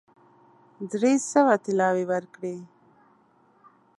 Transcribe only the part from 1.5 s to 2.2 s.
طلاوي